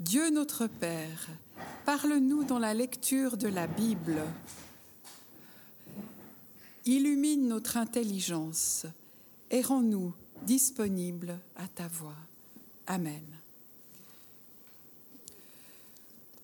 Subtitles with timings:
[0.00, 1.26] Dieu notre Père,
[1.86, 4.20] parle-nous dans la lecture de la Bible.
[6.84, 8.84] Illumine notre intelligence
[9.50, 12.18] et rends-nous disponibles à ta voix.
[12.86, 13.24] Amen.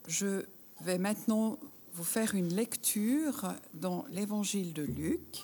[0.07, 0.45] Je
[0.81, 1.59] vais maintenant
[1.93, 5.43] vous faire une lecture dans l'évangile de Luc,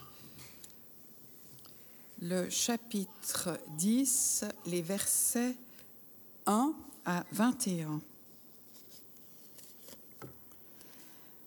[2.24, 5.56] le chapitre 10, les versets
[6.48, 6.74] 1
[7.06, 8.02] à 21.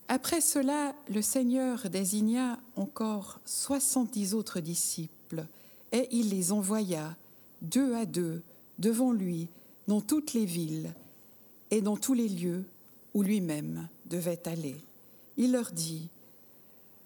[0.08, 5.46] Après cela, le Seigneur désigna encore soixante-dix autres disciples,
[5.92, 7.16] et il les envoya,
[7.62, 8.42] deux à deux,
[8.78, 9.48] devant lui,
[9.88, 10.94] dans toutes les villes
[11.70, 12.64] et dans tous les lieux
[13.14, 14.76] où lui-même devait aller.
[15.36, 16.10] Il leur dit,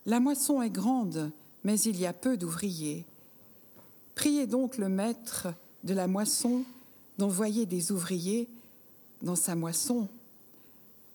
[0.05, 1.31] La moisson est grande,
[1.65, 3.07] mais il y a peu d'ouvriers.
[4.15, 5.49] Priez donc le maître
[5.85, 6.65] de la moisson
[7.19, 8.49] d'envoyer des ouvriers
[9.23, 10.09] dans sa moisson.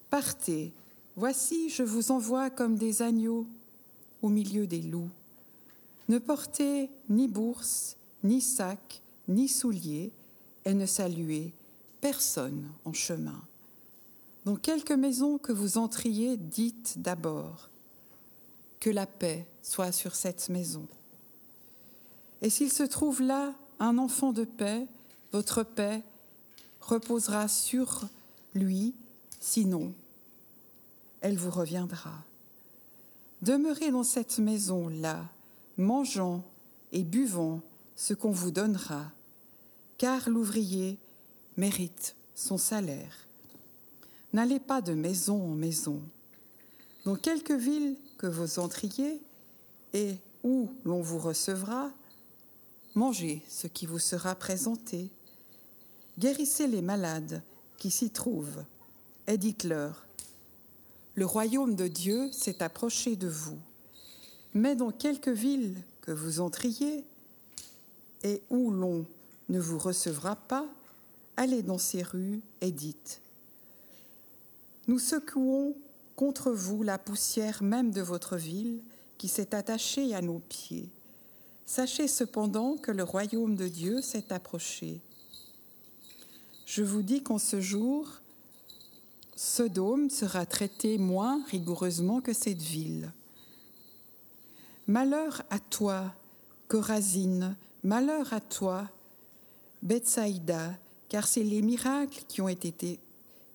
[0.09, 0.73] Partez,
[1.15, 3.45] voici, je vous envoie comme des agneaux
[4.21, 5.09] au milieu des loups.
[6.09, 10.11] Ne portez ni bourse, ni sac, ni souliers,
[10.65, 11.53] et ne saluez
[12.01, 13.41] personne en chemin.
[14.45, 17.69] Dans quelque maison que vous entriez, dites d'abord
[18.79, 20.87] que la paix soit sur cette maison.
[22.41, 24.87] Et s'il se trouve là un enfant de paix,
[25.31, 26.03] votre paix
[26.81, 28.07] reposera sur
[28.53, 28.93] lui,
[29.39, 29.93] sinon
[31.21, 32.23] elle vous reviendra.
[33.41, 35.29] Demeurez dans cette maison-là,
[35.77, 36.43] mangeant
[36.91, 37.61] et buvant
[37.95, 39.11] ce qu'on vous donnera,
[39.97, 40.97] car l'ouvrier
[41.57, 43.27] mérite son salaire.
[44.33, 46.01] N'allez pas de maison en maison.
[47.05, 49.21] Dans quelque ville que vous entriez
[49.93, 51.91] et où l'on vous recevra,
[52.95, 55.09] mangez ce qui vous sera présenté
[56.19, 57.41] Guérissez les malades
[57.77, 58.63] qui s'y trouvent
[59.27, 60.05] et dites-leur,
[61.15, 63.59] le royaume de Dieu s'est approché de vous.
[64.53, 67.03] Mais dans quelque ville que vous entriez
[68.23, 69.05] et où l'on
[69.49, 70.67] ne vous recevra pas,
[71.37, 73.21] allez dans ces rues et dites,
[74.87, 75.75] nous secouons
[76.15, 78.81] contre vous la poussière même de votre ville
[79.17, 80.89] qui s'est attachée à nos pieds.
[81.65, 84.99] Sachez cependant que le royaume de Dieu s'est approché.
[86.73, 88.07] Je vous dis qu'en ce jour,
[89.35, 93.11] Sodome sera traité moins rigoureusement que cette ville.
[94.87, 96.13] Malheur à toi,
[96.69, 98.89] Corazine, malheur à toi,
[99.81, 100.71] Bethsaïda,
[101.09, 103.01] car c'est les miracles qui ont été,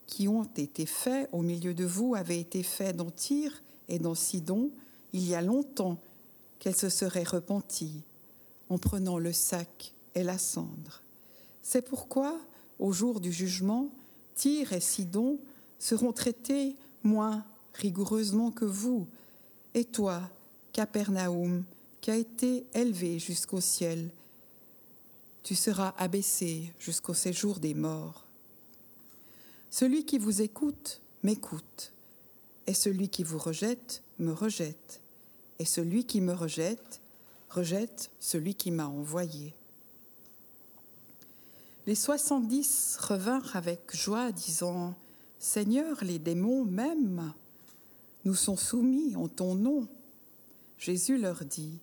[0.07, 4.15] qui ont été faits au milieu de vous avaient été faits dans Tyr et dans
[4.15, 4.71] Sidon
[5.15, 5.97] il y a longtemps
[6.59, 8.03] qu'elle se serait repentie
[8.69, 11.01] en prenant le sac et la cendre.
[11.63, 12.39] C'est pourquoi
[12.79, 13.91] au jour du jugement,
[14.35, 15.39] Tyr et Sidon
[15.79, 17.45] seront traités moins
[17.75, 19.07] rigoureusement que vous,
[19.75, 20.23] et toi,
[20.73, 21.65] Capernaum,
[22.01, 24.11] qui a été élevé jusqu'au ciel,
[25.43, 28.27] tu seras abaissé jusqu'au séjour des morts.
[29.71, 31.93] Celui qui vous écoute m'écoute,
[32.67, 35.03] et celui qui vous rejette me rejette,
[35.59, 37.01] et celui qui me rejette
[37.49, 39.55] rejette celui qui m'a envoyé.
[41.87, 44.97] Les soixante-dix revinrent avec joie, disant
[45.39, 47.33] Seigneur, les démons même
[48.25, 49.87] nous sont soumis en ton nom.
[50.79, 51.79] Jésus leur dit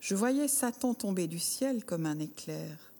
[0.00, 2.94] Je voyais Satan tomber du ciel comme un éclair.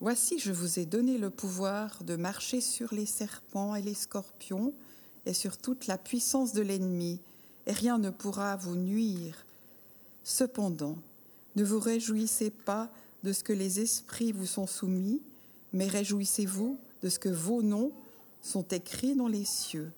[0.00, 4.74] Voici, je vous ai donné le pouvoir de marcher sur les serpents et les scorpions
[5.26, 7.20] et sur toute la puissance de l'ennemi,
[7.66, 9.46] et rien ne pourra vous nuire.
[10.24, 10.98] Cependant,
[11.54, 12.90] ne vous réjouissez pas
[13.22, 15.22] de ce que les esprits vous sont soumis,
[15.72, 17.92] mais réjouissez-vous de ce que vos noms
[18.40, 19.92] sont écrits dans les cieux.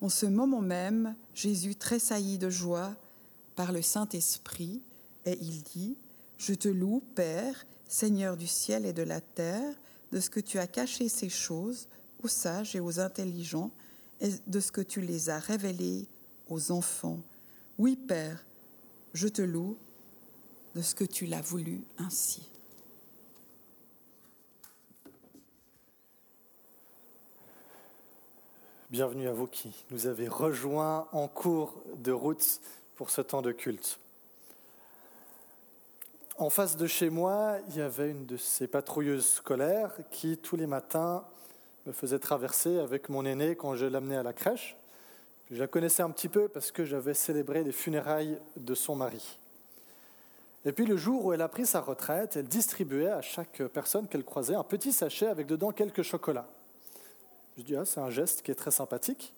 [0.00, 2.94] En ce moment même, Jésus tressaillit de joie
[3.54, 4.82] par le Saint-Esprit,
[5.24, 5.96] et il dit,
[6.36, 9.74] Je te loue, Père, Seigneur du ciel et de la terre,
[10.12, 11.88] de ce que tu as caché ces choses
[12.22, 13.70] aux sages et aux intelligents,
[14.20, 16.06] et de ce que tu les as révélées
[16.48, 17.20] aux enfants.
[17.78, 18.46] Oui, Père,
[19.12, 19.76] je te loue
[20.74, 22.48] de ce que tu l'as voulu ainsi.
[28.88, 32.60] Bienvenue à vous qui nous avez rejoints en cours de route
[32.94, 33.98] pour ce temps de culte.
[36.38, 40.54] En face de chez moi, il y avait une de ces patrouilleuses scolaires qui, tous
[40.54, 41.24] les matins,
[41.84, 44.76] me faisait traverser avec mon aîné quand je l'amenais à la crèche.
[45.50, 49.40] Je la connaissais un petit peu parce que j'avais célébré les funérailles de son mari.
[50.64, 54.06] Et puis le jour où elle a pris sa retraite, elle distribuait à chaque personne
[54.06, 56.46] qu'elle croisait un petit sachet avec dedans quelques chocolats.
[57.56, 59.32] Je dis, ah, c'est un geste qui est très sympathique.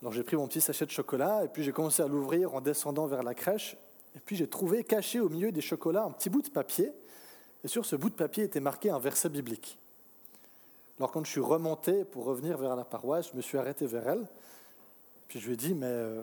[0.00, 2.60] Alors j'ai pris mon petit sachet de chocolat et puis j'ai commencé à l'ouvrir en
[2.60, 3.76] descendant vers la crèche.
[4.16, 6.90] Et puis j'ai trouvé caché au milieu des chocolats un petit bout de papier.
[7.62, 9.78] Et sur ce bout de papier était marqué un verset biblique.
[10.98, 14.08] Alors quand je suis remonté pour revenir vers la paroisse, je me suis arrêté vers
[14.08, 14.26] elle.
[15.28, 16.22] Puis je lui ai dit, mais euh,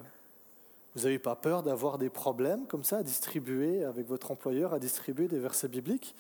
[0.96, 4.80] vous n'avez pas peur d'avoir des problèmes comme ça à distribuer avec votre employeur, à
[4.80, 6.16] distribuer des versets bibliques?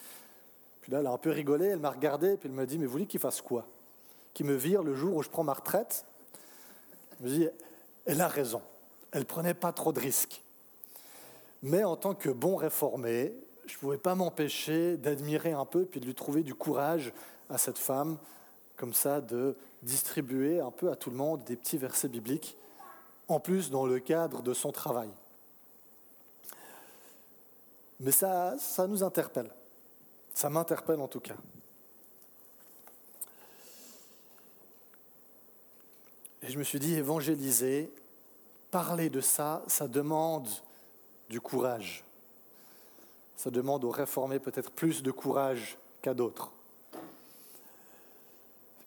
[0.81, 2.85] Puis là, elle a un peu rigolé, elle m'a regardé, puis elle m'a dit, mais
[2.85, 3.67] vous voulez qu'il fasse quoi?
[4.33, 6.05] Qui me vire le jour où je prends ma retraite.
[7.19, 7.49] Je me dis,
[8.05, 8.61] elle a raison.
[9.11, 10.43] Elle prenait pas trop de risques.
[11.61, 13.33] Mais en tant que bon réformé,
[13.65, 17.13] je ne pouvais pas m'empêcher d'admirer un peu puis de lui trouver du courage
[17.49, 18.17] à cette femme,
[18.77, 22.57] comme ça, de distribuer un peu à tout le monde des petits versets bibliques,
[23.27, 25.09] en plus dans le cadre de son travail.
[27.99, 29.51] Mais ça, ça nous interpelle.
[30.33, 31.35] Ça m'interpelle en tout cas.
[36.41, 37.91] Et je me suis dit, évangéliser,
[38.71, 40.47] parler de ça, ça demande
[41.29, 42.03] du courage.
[43.35, 46.51] Ça demande aux réformés peut-être plus de courage qu'à d'autres.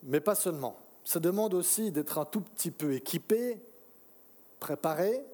[0.03, 0.77] Mais pas seulement.
[1.05, 3.61] Ça demande aussi d'être un tout petit peu équipé,
[4.61, 5.25] préparé.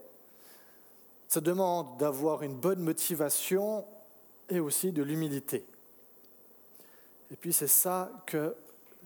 [1.29, 3.85] Ça demande d'avoir une bonne motivation
[4.49, 5.67] et aussi de l'humilité.
[7.31, 8.55] Et puis c'est ça que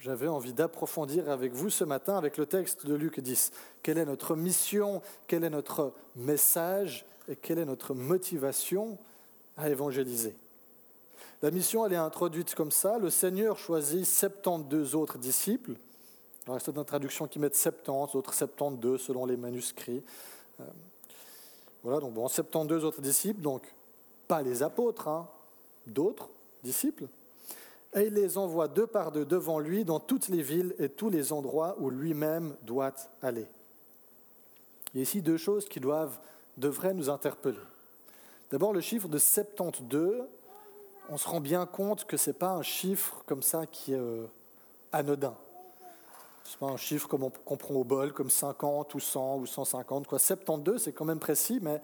[0.03, 3.53] j'avais envie d'approfondir avec vous ce matin avec le texte de Luc 10.
[3.85, 5.01] Quelle est notre mission?
[5.29, 7.07] Quel est notre message?
[7.29, 8.99] Et quelle est notre motivation
[9.57, 10.35] à évangéliser?
[11.41, 12.99] La mission, elle est introduite comme ça.
[12.99, 15.75] Le Seigneur choisit 72 autres disciples.
[16.49, 20.03] Alors, c'est une traduction qui met 70, d'autres 72 selon les manuscrits.
[20.59, 20.65] Euh,
[21.85, 23.73] voilà, donc bon, 72 autres disciples, donc
[24.27, 25.29] pas les apôtres, hein,
[25.87, 26.29] d'autres
[26.65, 27.07] disciples
[27.95, 31.11] et il les envoie deux par deux devant lui dans toutes les villes et tous
[31.11, 33.47] les endroits où lui-même doit aller.
[34.93, 36.19] Il y a ici deux choses qui doivent,
[36.57, 37.59] devraient nous interpeller.
[38.51, 40.25] D'abord, le chiffre de 72,
[41.09, 43.99] on se rend bien compte que ce n'est pas un chiffre comme ça qui est
[43.99, 44.27] euh,
[44.93, 45.35] anodin.
[46.45, 49.47] Ce n'est pas un chiffre comme qu'on prend au bol, comme 50 ou 100 ou
[49.47, 50.07] 150.
[50.07, 50.19] Quoi.
[50.19, 51.81] 72, c'est quand même précis, mais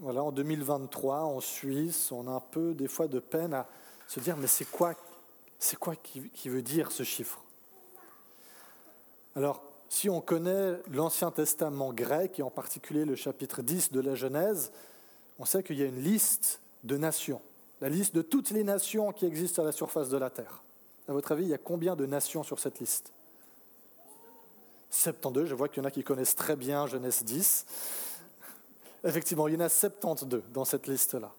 [0.00, 3.68] voilà, en 2023, en Suisse, on a un peu des fois de peine à,
[4.06, 4.94] se dire, mais c'est quoi,
[5.58, 7.42] c'est quoi qui, qui veut dire ce chiffre?
[9.34, 14.14] Alors, si on connaît l'Ancien Testament grec, et en particulier le chapitre 10 de la
[14.14, 14.72] Genèse,
[15.38, 17.40] on sait qu'il y a une liste de nations,
[17.80, 20.62] la liste de toutes les nations qui existent à la surface de la Terre.
[21.08, 23.12] À votre avis, il y a combien de nations sur cette liste?
[24.90, 27.66] 72, je vois qu'il y en a qui connaissent très bien Genèse 10.
[29.04, 31.32] Effectivement, il y en a 72 dans cette liste-là.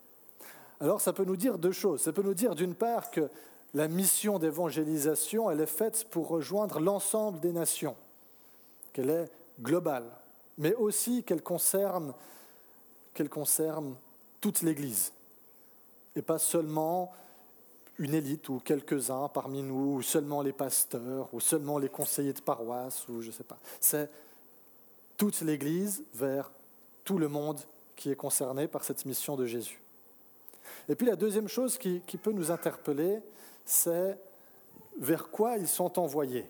[0.79, 2.01] Alors ça peut nous dire deux choses.
[2.01, 3.29] Ça peut nous dire d'une part que
[3.73, 7.95] la mission d'évangélisation, elle est faite pour rejoindre l'ensemble des nations,
[8.91, 10.05] qu'elle est globale,
[10.57, 12.13] mais aussi qu'elle concerne,
[13.29, 13.95] concerne
[14.41, 15.13] toute l'Église,
[16.15, 17.13] et pas seulement
[17.97, 22.41] une élite ou quelques-uns parmi nous, ou seulement les pasteurs, ou seulement les conseillers de
[22.41, 23.59] paroisse, ou je ne sais pas.
[23.79, 24.09] C'est
[25.17, 26.51] toute l'Église vers
[27.03, 27.59] tout le monde
[27.95, 29.82] qui est concerné par cette mission de Jésus.
[30.89, 33.19] Et puis la deuxième chose qui, peut nous interpeller,
[33.65, 34.17] c'est
[34.99, 36.45] vers quoi ils sont envoyés.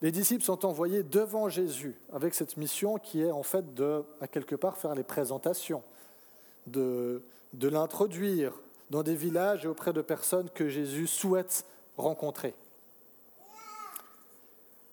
[0.00, 4.28] Les disciples sont envoyés devant Jésus avec cette mission qui est en fait de, à
[4.28, 5.82] quelque part, faire les présentations,
[6.66, 7.22] de,
[7.60, 8.52] l'introduire
[8.90, 11.66] dans des villages et auprès de personnes que Jésus souhaite
[11.96, 12.54] rencontrer.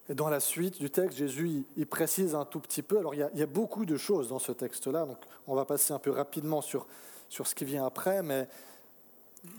[0.08, 2.98] Et dans la suite du texte, Jésus il précise un tout petit peu.
[2.98, 5.64] Alors il y il y a beaucoup de choses dans ce texte-là, donc on va
[5.64, 6.86] passer un peu rapidement sur,
[7.28, 8.48] sur ce qui vient après, mais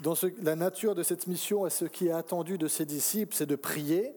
[0.01, 3.45] dans la nature de cette mission et ce qui est attendu de ses disciples, c'est
[3.45, 4.13] de prier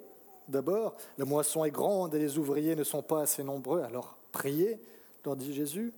[0.49, 0.95] d'abord.
[1.19, 4.80] La moisson est grande et les ouvriers ne sont pas assez nombreux, alors priez,
[5.25, 5.92] leur dit Jésus.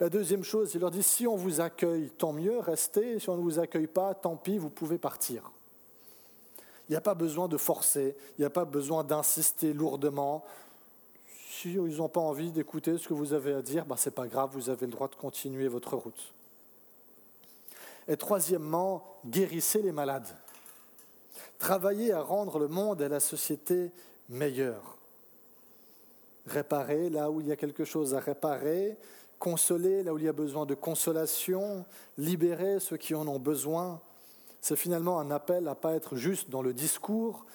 [0.00, 3.36] La deuxième chose, il leur dit, si on vous accueille, tant mieux, restez, si on
[3.36, 5.52] ne vous accueille pas, tant pis, vous pouvez partir.
[6.88, 10.44] Il n'y a pas besoin de forcer, il n'y a pas besoin d'insister lourdement.
[11.48, 14.14] Si ils n'ont pas envie d'écouter ce que vous avez à dire, ben, ce n'est
[14.14, 16.34] pas grave, vous avez le droit de continuer votre route.
[18.08, 20.28] Et troisièmement, guérissez les malades.
[21.58, 23.92] Travaillez à rendre le monde et la société
[24.28, 24.98] meilleurs.
[26.46, 28.98] réparer là où il y a quelque chose à réparer,
[29.38, 31.86] consoler là où il y a besoin de consolation,
[32.18, 34.00] libérer ceux qui en ont besoin.
[34.60, 37.46] C'est finalement un appel à ne pas être juste dans le discours,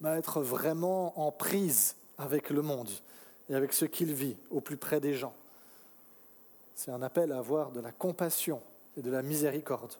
[0.00, 2.90] mais à être vraiment en prise avec le monde
[3.50, 5.34] et avec ce qu'il vit au plus près des gens.
[6.74, 8.62] C'est un appel à avoir de la compassion
[8.98, 9.94] et de la miséricorde.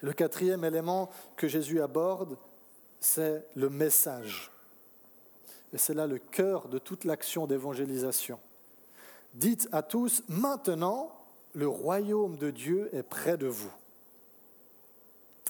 [0.00, 2.36] Le quatrième élément que Jésus aborde,
[3.00, 4.50] c'est le message.
[5.72, 8.38] Et c'est là le cœur de toute l'action d'évangélisation.
[9.34, 11.12] Dites à tous, maintenant,
[11.54, 13.72] le royaume de Dieu est près de vous.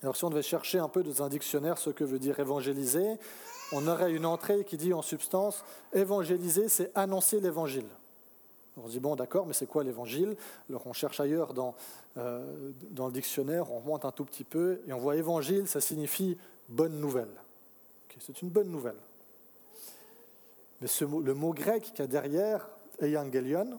[0.02, 3.16] Alors si on devait chercher un peu dans un dictionnaire ce que veut dire évangéliser,
[3.72, 7.88] on aurait une entrée qui dit en substance, évangéliser, c'est annoncer l'évangile.
[8.76, 10.36] On se dit, bon, d'accord, mais c'est quoi l'évangile?
[10.68, 11.74] Alors on cherche ailleurs dans,
[12.18, 15.80] euh, dans le dictionnaire, on remonte un tout petit peu, et on voit évangile, ça
[15.80, 16.36] signifie
[16.68, 17.30] bonne nouvelle.
[18.18, 18.98] c'est une bonne nouvelle.
[20.82, 22.68] Mais le mot grec qu'il y a derrière,
[23.00, 23.78] euangelion,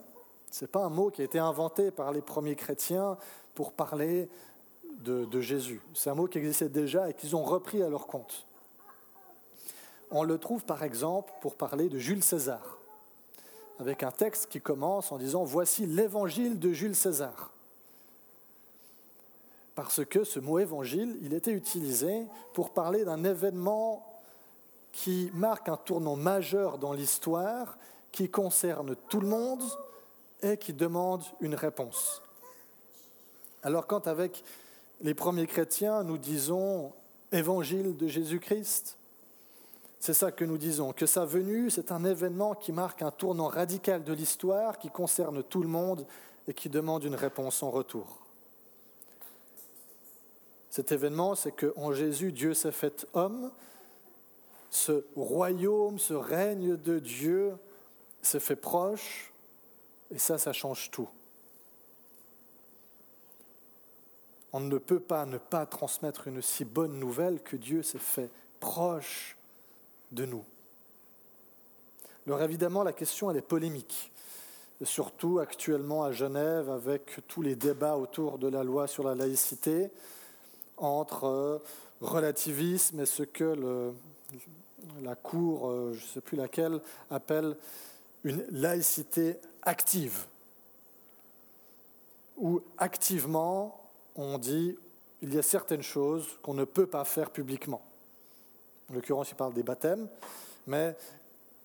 [0.49, 3.17] ce n'est pas un mot qui a été inventé par les premiers chrétiens
[3.53, 4.29] pour parler
[5.03, 5.81] de Jésus.
[5.93, 8.47] C'est un mot qui existait déjà et qu'ils ont repris à leur compte.
[10.09, 12.76] On le trouve par exemple pour parler de Jules César
[13.79, 17.51] avec un texte qui commence en disant Voici l'évangile de Jules César.
[19.75, 24.03] Parce que ce mot évangile, il était utilisé pour parler d'un événement
[24.91, 27.77] qui marque un tournant majeur dans l'histoire,
[28.11, 29.61] qui concerne tout le monde
[30.41, 32.23] et qui demande une réponse.
[33.61, 34.43] Alors quand avec
[35.01, 36.93] les premiers chrétiens, nous disons
[37.31, 38.97] évangile de Jésus-Christ,
[39.99, 43.47] c'est ça que nous disons, que sa venue, c'est un événement qui marque un tournant
[43.47, 46.05] radical de l'histoire, qui concerne tout le monde
[46.47, 48.19] et qui demande une réponse en retour.
[50.69, 53.51] Cet événement, c'est qu'en Jésus, Dieu s'est fait homme,
[54.69, 57.55] ce royaume, ce règne de Dieu
[58.21, 59.33] s'est fait proche,
[60.11, 61.09] et ça, ça change tout.
[64.53, 68.29] On ne peut pas ne pas transmettre une si bonne nouvelle que Dieu s'est fait
[68.59, 69.36] proche
[70.11, 70.43] de nous.
[72.25, 74.11] Alors évidemment, la question, elle est polémique,
[74.83, 79.89] surtout actuellement à Genève avec tous les débats autour de la loi sur la laïcité,
[80.77, 81.59] entre euh,
[82.01, 83.93] relativisme et ce que
[85.01, 87.55] la Cour, euh, je ne sais plus laquelle, appelle
[88.23, 90.25] une laïcité active,
[92.37, 94.77] où activement on dit
[95.21, 97.86] il y a certaines choses qu'on ne peut pas faire publiquement.
[98.89, 100.07] En l'occurrence, il parle des baptêmes,
[100.65, 100.95] mais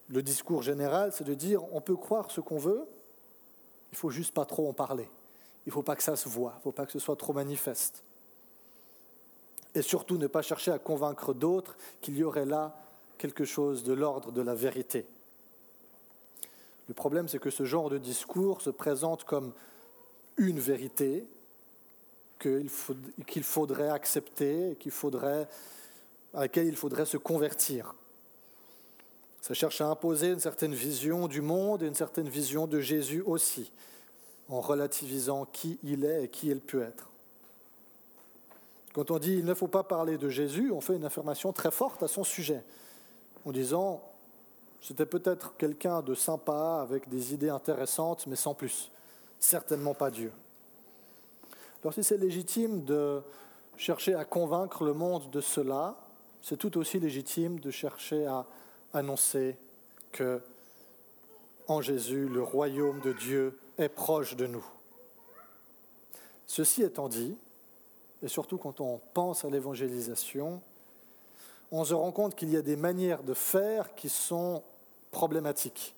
[0.08, 2.84] le discours général, c'est de dire on peut croire ce qu'on veut,
[3.92, 5.08] il faut juste pas trop en parler.
[5.66, 7.16] Il ne faut pas que ça se voit, il ne faut pas que ce soit
[7.16, 8.02] trop manifeste.
[9.74, 12.76] Et surtout ne pas chercher à convaincre d'autres qu'il y aurait là
[13.16, 15.06] quelque chose de l'ordre de la vérité.
[16.88, 19.52] Le problème, c'est que ce genre de discours se présente comme
[20.36, 21.26] une vérité
[22.40, 22.68] qu'il
[23.44, 25.48] faudrait accepter, qu'il faudrait
[26.34, 27.94] à laquelle il faudrait se convertir.
[29.40, 33.22] Ça cherche à imposer une certaine vision du monde et une certaine vision de Jésus
[33.26, 33.72] aussi,
[34.48, 37.10] en relativisant qui il est et qui il peut être.
[38.94, 41.70] Quand on dit il ne faut pas parler de Jésus, on fait une affirmation très
[41.70, 42.62] forte à son sujet,
[43.44, 44.02] en disant
[44.82, 48.90] c'était peut-être quelqu'un de sympa, avec des idées intéressantes, mais sans plus.
[49.38, 50.32] Certainement pas Dieu.
[51.82, 53.22] Alors si c'est légitime de
[53.76, 55.96] chercher à convaincre le monde de cela,
[56.42, 58.46] c'est tout aussi légitime de chercher à
[58.92, 59.56] annoncer
[60.10, 60.42] que
[61.68, 64.64] en Jésus, le royaume de Dieu est proche de nous.
[66.46, 67.36] Ceci étant dit,
[68.22, 70.60] et surtout quand on pense à l'évangélisation,
[71.70, 74.62] on se rend compte qu'il y a des manières de faire qui sont
[75.10, 75.94] problématiques.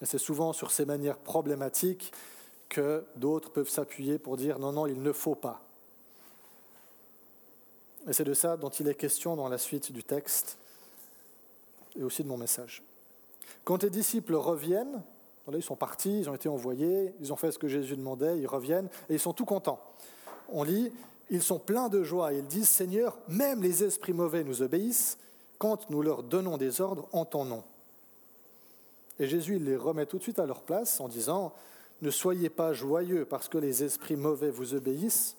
[0.00, 2.12] Et c'est souvent sur ces manières problématiques
[2.68, 5.62] que d'autres peuvent s'appuyer pour dire non, non, il ne faut pas.
[8.08, 10.58] Et c'est de ça dont il est question dans la suite du texte
[11.96, 12.82] et aussi de mon message.
[13.64, 15.02] Quand les disciples reviennent,
[15.52, 18.46] ils sont partis, ils ont été envoyés, ils ont fait ce que Jésus demandait, ils
[18.46, 19.80] reviennent et ils sont tout contents.
[20.48, 20.92] On lit,
[21.30, 25.18] ils sont pleins de joie et ils disent, Seigneur, même les esprits mauvais nous obéissent
[25.58, 27.62] quand nous leur donnons des ordres en ton nom.
[29.18, 31.52] Et Jésus les remet tout de suite à leur place en disant,
[32.00, 35.36] ne soyez pas joyeux parce que les esprits mauvais vous obéissent,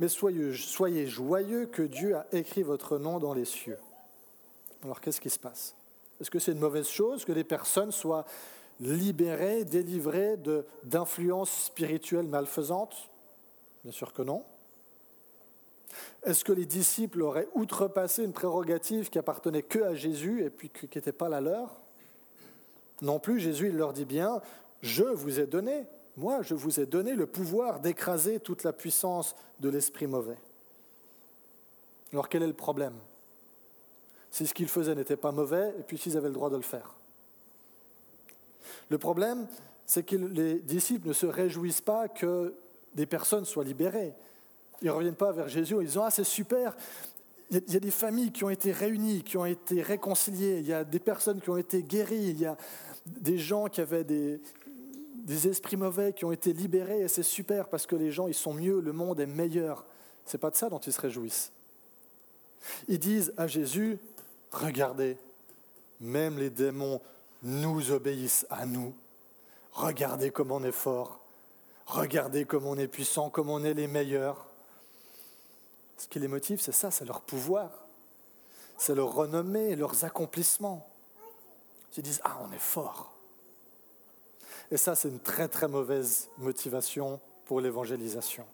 [0.00, 3.78] mais soyez, joyeux que Dieu a écrit votre nom dans les cieux.
[4.84, 5.74] Alors qu'est-ce qui se passe?
[6.20, 8.24] Est-ce que c'est une mauvaise chose que les personnes soient
[8.80, 10.36] libérées, délivrées
[10.84, 13.10] d'influences spirituelles malfaisantes?
[13.82, 14.44] Bien sûr que non.
[16.22, 20.68] Est-ce que les disciples auraient outrepassé une prérogative qui appartenait que à Jésus et puis
[20.68, 21.80] qui n'était pas la leur?
[23.00, 24.40] Non plus, Jésus leur dit bien,
[24.82, 25.86] je vous ai donné,
[26.18, 30.38] moi je vous ai donné le pouvoir d'écraser toute la puissance de l'esprit mauvais.
[32.12, 32.94] Alors quel est le problème?
[34.30, 36.62] Si ce qu'ils faisaient n'était pas mauvais et puis s'ils avaient le droit de le
[36.62, 36.94] faire.
[38.90, 39.46] Le problème,
[39.86, 42.54] c'est que les disciples ne se réjouissent pas que
[42.94, 44.12] des personnes soient libérées.
[44.82, 46.76] Ils ne reviennent pas vers Jésus en disant Ah, c'est super,
[47.50, 50.72] il y, a des familles qui ont été réunies, qui ont été réconciliées, il y
[50.72, 52.56] a des personnes qui ont été guéries, il y a
[53.06, 54.40] des gens qui avaient des,
[55.24, 58.34] des esprits mauvais qui ont été libérés, et c'est super parce que les gens, ils
[58.34, 59.84] sont mieux, le monde est meilleur.
[60.24, 61.52] Ce n'est pas de ça dont ils se réjouissent.
[62.88, 63.98] Ils disent à Jésus,
[64.50, 65.16] regardez,
[66.00, 67.00] même les démons
[67.42, 68.94] nous obéissent à nous.
[69.72, 71.20] Regardez comme on est fort.
[71.86, 74.48] Regardez comme on est puissant, comme on est les meilleurs.
[75.96, 77.70] Ce qui les motive, c'est ça, c'est leur pouvoir,
[78.76, 80.88] c'est leur renommée, leurs accomplissements.
[81.96, 83.17] Ils disent, ah, on est fort.
[84.70, 88.44] Et ça, c'est une très très mauvaise motivation pour l'évangélisation.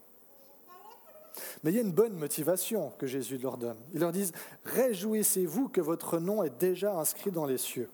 [1.63, 3.77] Mais il y a une bonne motivation que Jésus leur donne.
[3.93, 4.31] Il leur dit,
[4.65, 7.91] réjouissez-vous que votre nom est déjà inscrit dans les cieux.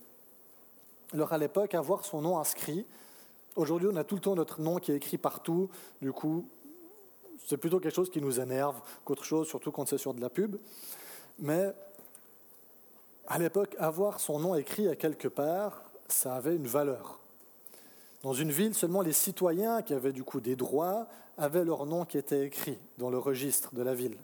[1.15, 2.87] Alors à l'époque, avoir son nom inscrit,
[3.57, 5.71] aujourd'hui on a tout le temps notre nom qui est écrit partout,
[6.03, 6.47] du coup
[7.47, 10.31] c'est plutôt quelque chose qui nous énerve qu'autre chose, surtout quand c'est sur de la
[10.31, 10.57] pub.
[11.39, 11.73] Mais
[13.27, 17.20] à l'époque, avoir son nom écrit à quelque part, ça avait une valeur.
[18.23, 21.07] Dans une ville, seulement les citoyens qui avaient du coup des droits
[21.39, 24.19] avaient leur nom qui était écrit dans le registre de la ville.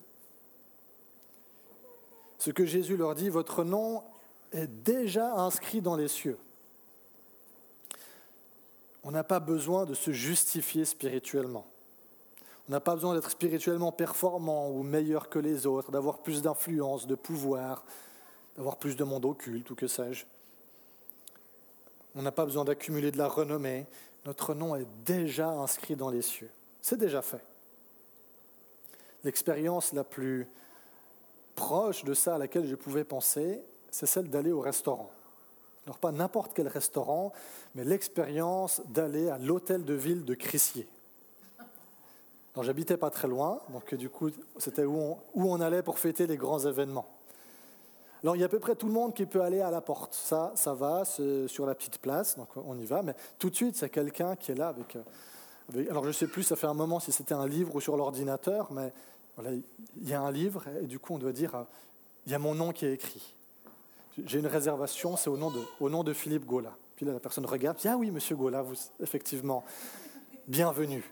[2.39, 4.03] Ce que Jésus leur dit, votre nom
[4.53, 6.39] est déjà inscrit dans les cieux.
[9.03, 11.67] On n'a pas besoin de se justifier spirituellement.
[12.69, 17.07] On n'a pas besoin d'être spirituellement performant ou meilleur que les autres, d'avoir plus d'influence,
[17.07, 17.85] de pouvoir,
[18.57, 20.27] d'avoir plus de monde occulte ou que sais-je.
[22.17, 23.87] On n'a pas besoin d'accumuler de la renommée.
[24.25, 26.51] Notre nom est déjà inscrit dans les cieux.
[26.81, 27.45] C'est déjà fait.
[29.23, 30.49] L'expérience la plus
[31.55, 35.11] proche de ça à laquelle je pouvais penser, c'est celle d'aller au restaurant.
[35.85, 37.33] Alors pas n'importe quel restaurant,
[37.75, 40.89] mais l'expérience d'aller à l'hôtel de ville de Crissier.
[42.61, 46.61] J'habitais pas très loin, donc du coup, c'était où on allait pour fêter les grands
[46.61, 47.07] événements.
[48.23, 49.81] Alors, il y a à peu près tout le monde qui peut aller à la
[49.81, 50.15] porte.
[50.15, 53.03] Ça, ça va, sur la petite place, donc on y va.
[53.03, 54.97] Mais tout de suite, c'est quelqu'un qui est là avec,
[55.69, 57.81] avec, Alors, je ne sais plus, ça fait un moment si c'était un livre ou
[57.81, 58.93] sur l'ordinateur, mais
[59.37, 61.67] voilà, il y a un livre, et du coup, on doit dire
[62.27, 63.35] il y a mon nom qui est écrit.
[64.25, 66.75] J'ai une réservation, c'est au, nom de, au nom de Philippe Gaula.
[66.97, 69.65] Puis là, la personne regarde, dit Ah oui, monsieur Gaula, vous, effectivement,
[70.49, 71.05] bienvenue.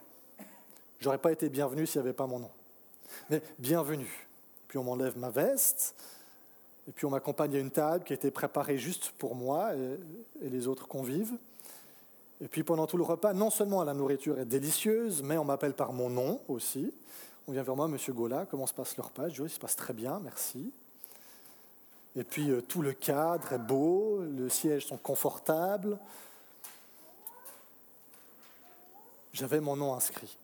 [0.98, 2.50] J'aurais pas été bienvenu s'il n'y avait pas mon nom.
[3.28, 4.28] Mais bienvenue.
[4.66, 5.94] Puis on m'enlève ma veste,
[6.88, 9.98] et puis on m'accompagne à une table qui a été préparée juste pour moi et,
[10.48, 11.32] les autres convives.
[12.40, 15.72] Et puis pendant tout le repas, non seulement la nourriture est délicieuse, mais on m'appelle
[15.72, 16.92] par mon nom aussi.
[17.46, 19.28] On vient vers moi, Monsieur Gola, comment se passe le repas?
[19.28, 20.72] Je dis, il se passe très bien, merci.
[22.16, 25.98] Et puis euh, tout le cadre est beau, les sièges sont confortables.
[29.32, 30.36] J'avais mon nom inscrit.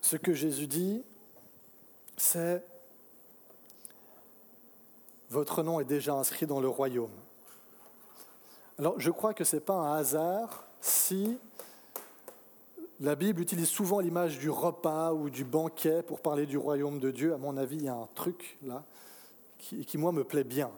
[0.00, 1.04] Ce que Jésus dit,
[2.16, 2.64] c'est
[5.32, 7.10] Votre nom est déjà inscrit dans le royaume.
[8.78, 11.38] Alors je crois que ce n'est pas un hasard si
[13.00, 17.10] la Bible utilise souvent l'image du repas ou du banquet pour parler du royaume de
[17.10, 17.32] Dieu.
[17.32, 18.84] À mon avis, il y a un truc là
[19.56, 20.70] qui, moi, me plaît bien.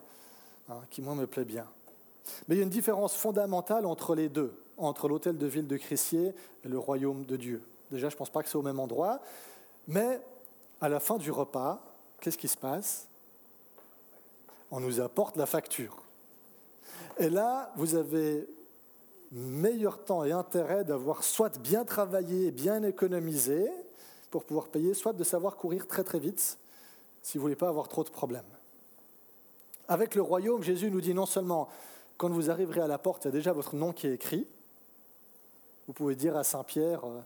[0.69, 1.67] Hein, qui, moi, plaît bien.
[2.47, 5.77] Mais il y a une différence fondamentale entre les deux, entre l'hôtel de ville de
[5.77, 7.61] Crissier et le royaume de Dieu.
[7.91, 9.19] Déjà, je ne pense pas que c'est au même endroit.
[9.89, 10.21] Mais
[10.81, 11.83] à la fin du repas,
[12.21, 13.09] qu'est-ce qui se passe?
[14.77, 16.03] On nous apporte la facture.
[17.19, 18.45] Et là, vous avez
[19.31, 23.71] meilleur temps et intérêt d'avoir soit bien travaillé, bien économisé
[24.33, 26.59] pour pouvoir payer, soit de savoir courir très très vite
[27.23, 28.43] si vous ne voulez pas avoir trop de problèmes.
[29.87, 31.69] Avec le royaume, Jésus nous dit non seulement
[32.17, 34.45] quand vous arriverez à la porte, il y a déjà votre nom qui est écrit.
[35.87, 37.21] Vous pouvez dire à Saint-Pierre, euh,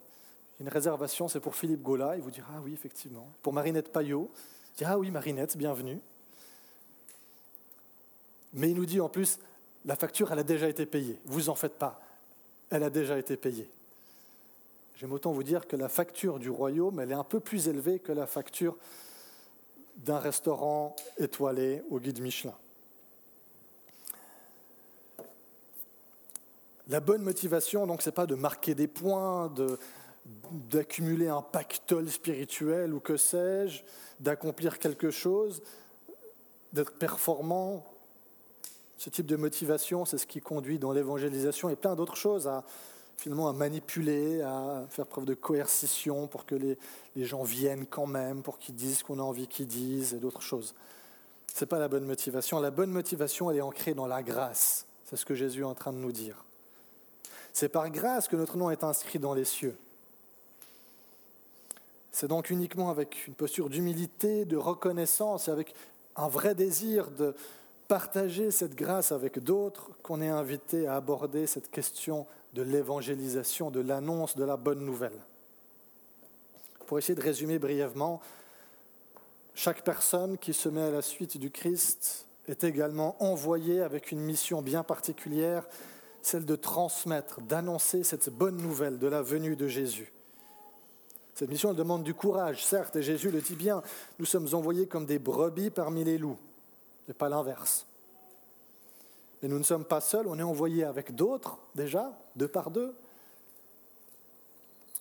[0.60, 2.14] une réservation, c'est pour Philippe Gola.
[2.14, 3.26] Il vous dira Ah oui, effectivement.
[3.40, 4.30] Pour Marinette Payot,
[4.74, 5.98] il dira Ah oui, Marinette, bienvenue.
[8.52, 9.38] Mais il nous dit en plus
[9.84, 11.20] La facture, elle a déjà été payée.
[11.24, 12.00] Vous en faites pas.
[12.70, 13.68] Elle a déjà été payée.
[14.96, 18.00] J'aime autant vous dire que la facture du royaume, elle est un peu plus élevée
[18.00, 18.76] que la facture
[19.96, 22.54] d'un restaurant étoilé au guide Michelin.
[26.88, 29.78] La bonne motivation, donc, c'est pas de marquer des points, de,
[30.70, 33.82] d'accumuler un pactole spirituel ou que sais-je,
[34.20, 35.62] d'accomplir quelque chose,
[36.72, 37.84] d'être performant.
[38.98, 42.64] Ce type de motivation, c'est ce qui conduit dans l'évangélisation et plein d'autres choses à
[43.16, 46.76] finalement manipuler, à faire preuve de coercition pour que les,
[47.14, 50.18] les gens viennent quand même, pour qu'ils disent ce qu'on a envie qu'ils disent et
[50.18, 50.74] d'autres choses.
[51.54, 52.58] Ce n'est pas la bonne motivation.
[52.58, 54.86] La bonne motivation, elle est ancrée dans la grâce.
[55.04, 56.44] C'est ce que Jésus est en train de nous dire.
[57.52, 59.76] C'est par grâce que notre nom est inscrit dans les cieux.
[62.10, 65.74] C'est donc uniquement avec une posture d'humilité, de reconnaissance et avec
[66.16, 67.34] un vrai désir de
[67.88, 73.80] partager cette grâce avec d'autres qu'on est invité à aborder cette question de l'évangélisation, de
[73.80, 75.18] l'annonce de la bonne nouvelle.
[76.86, 78.20] Pour essayer de résumer brièvement,
[79.54, 84.20] chaque personne qui se met à la suite du Christ est également envoyée avec une
[84.20, 85.66] mission bien particulière,
[86.22, 90.12] celle de transmettre, d'annoncer cette bonne nouvelle de la venue de Jésus.
[91.34, 93.82] Cette mission elle demande du courage, certes, et Jésus le dit bien,
[94.18, 96.38] nous sommes envoyés comme des brebis parmi les loups,
[97.08, 97.86] et pas l'inverse.
[99.42, 102.94] Mais nous ne sommes pas seuls, on est envoyés avec d'autres déjà, deux par deux.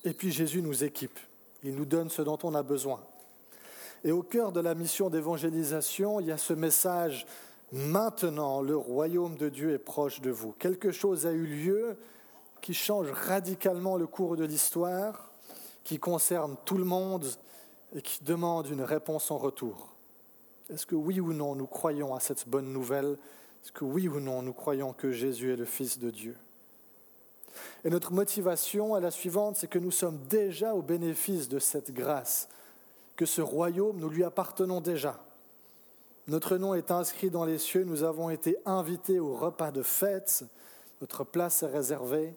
[0.04, 1.20] Et puis Jésus nous équipe,
[1.63, 3.04] il nous donne ce dont on a besoin.
[4.04, 7.26] Et au cœur de la mission d'évangélisation, il y a ce message,
[7.72, 10.52] maintenant le royaume de Dieu est proche de vous.
[10.54, 11.98] Quelque chose a eu lieu
[12.62, 15.32] qui change radicalement le cours de l'histoire,
[15.84, 17.26] qui concerne tout le monde
[17.96, 19.97] et qui demande une réponse en retour.
[20.70, 23.18] Est-ce que oui ou non nous croyons à cette bonne nouvelle?
[23.64, 26.38] Est-ce que oui ou non, nous croyons que Jésus est le Fils de Dieu?
[27.84, 31.92] Et notre motivation est la suivante, c'est que nous sommes déjà au bénéfice de cette
[31.92, 32.50] grâce,
[33.16, 35.24] que ce royaume, nous lui appartenons déjà.
[36.28, 40.44] Notre nom est inscrit dans les cieux, nous avons été invités au repas de fête,
[41.02, 42.34] notre place est réservée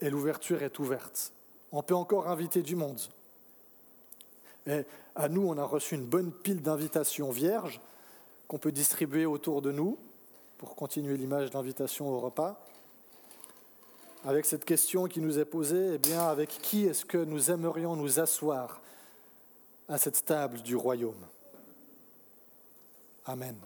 [0.00, 1.32] et l'ouverture est ouverte.
[1.72, 3.00] On peut encore inviter du monde.
[4.66, 7.80] Et à nous, on a reçu une bonne pile d'invitations vierges,
[8.48, 9.98] qu'on peut distribuer autour de nous
[10.58, 12.60] pour continuer l'image d'invitation au repas.
[14.24, 17.96] Avec cette question qui nous est posée, eh bien, avec qui est-ce que nous aimerions
[17.96, 18.80] nous asseoir
[19.88, 21.26] à cette table du royaume?
[23.26, 23.56] Amen.